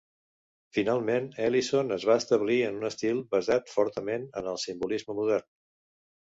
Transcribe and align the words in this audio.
Finalment 0.77 1.27
Ellison 1.47 1.93
es 1.97 2.07
va 2.11 2.17
establir 2.23 2.57
en 2.71 2.81
un 2.81 2.89
estil 2.91 3.21
basat 3.37 3.73
fortament 3.77 4.29
en 4.43 4.53
el 4.55 4.61
simbolisme 4.67 5.21
modern. 5.23 5.51